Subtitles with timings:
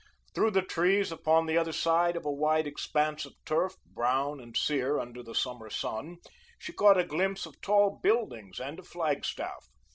[0.33, 4.57] Through the trees upon the other side of a wide expanse of turf, brown and
[4.57, 6.17] sear under the summer sun,
[6.57, 9.67] she caught a glimpse of tall buildings and a flagstaff.